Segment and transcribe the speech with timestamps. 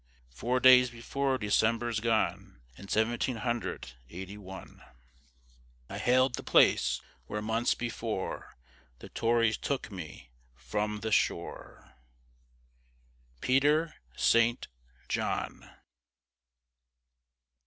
[0.31, 4.81] Four days before December's gone, In seventeen hundred eighty one,
[5.91, 8.57] I hail'd the place where months before,
[8.97, 11.93] The Tories took me from the shore.
[13.41, 14.67] PETER ST.
[15.07, 15.69] JOHN.